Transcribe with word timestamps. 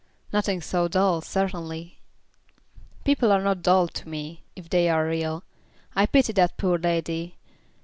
"Nothing 0.33 0.61
so 0.61 0.87
dull, 0.87 1.21
certainly." 1.21 1.99
"People 3.03 3.31
are 3.31 3.43
not 3.43 3.61
dull 3.61 3.87
to 3.89 4.09
me, 4.09 4.41
if 4.55 4.67
they 4.67 4.89
are 4.89 5.05
real. 5.05 5.43
I 5.95 6.07
pity 6.07 6.33
that 6.33 6.57
poor 6.57 6.79
lady. 6.79 7.37